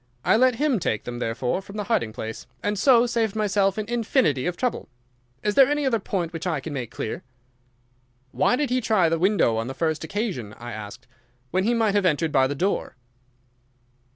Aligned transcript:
I 0.25 0.35
let 0.35 0.55
him 0.55 0.79
take 0.79 1.03
them, 1.03 1.19
therefore, 1.19 1.61
from 1.61 1.77
the 1.77 1.83
hiding 1.83 2.11
place, 2.11 2.47
and 2.63 2.79
so 2.79 3.05
saved 3.05 3.35
myself 3.35 3.77
an 3.77 3.85
infinity 3.87 4.47
of 4.47 4.57
trouble. 4.57 4.89
Is 5.43 5.53
there 5.53 5.67
any 5.69 5.85
other 5.85 5.99
point 5.99 6.33
which 6.33 6.47
I 6.47 6.59
can 6.59 6.73
make 6.73 6.89
clear?" 6.89 7.21
"Why 8.31 8.55
did 8.55 8.71
he 8.71 8.81
try 8.81 9.09
the 9.09 9.19
window 9.19 9.57
on 9.57 9.67
the 9.67 9.75
first 9.75 10.03
occasion," 10.03 10.55
I 10.57 10.71
asked, 10.71 11.05
"when 11.51 11.65
he 11.65 11.75
might 11.75 11.93
have 11.93 12.07
entered 12.07 12.31
by 12.31 12.47
the 12.47 12.55
door?" 12.55 12.95